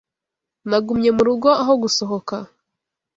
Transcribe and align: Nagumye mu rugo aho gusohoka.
Nagumye 0.69 1.09
mu 1.15 1.23
rugo 1.27 1.49
aho 1.61 1.73
gusohoka. 1.83 2.35